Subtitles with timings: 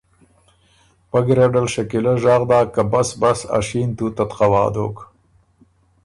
[1.09, 4.97] پۀ ګیرډل شکیلۀ ژغ داک که بس بس ا شین تُوتت خوا دوک۔